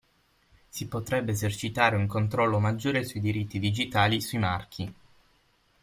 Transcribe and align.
Si 0.67 0.87
potrebbe 0.87 1.31
esercitare 1.31 1.95
un 1.95 2.07
controllo 2.07 2.57
maggiore 2.57 3.03
sui 3.03 3.19
diritti 3.19 3.59
digitali 3.59 4.19
sui 4.19 4.39
marchi. 4.39 4.91